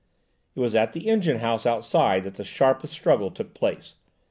It 0.55 0.59
was 0.59 0.73
at 0.73 0.93
the 0.93 1.07
engine 1.09 1.37
house 1.37 1.63
outside 1.67 2.23
that 2.23 2.33
the 2.33 2.43
sharpest 2.43 2.91
struggle 2.91 3.29
took 3.29 3.53
place. 3.53 3.97